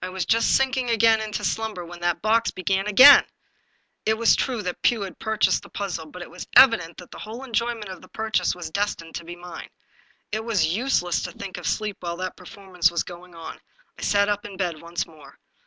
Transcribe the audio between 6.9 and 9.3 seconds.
that the whole enjoyment of the purchase was destined to